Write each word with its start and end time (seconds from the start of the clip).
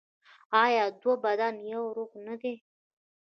آیا 0.63 0.85
دوه 1.01 1.15
بدن 1.25 1.53
یو 1.71 1.83
روح 1.97 2.11
نه 2.25 2.35
دي؟ 2.41 2.53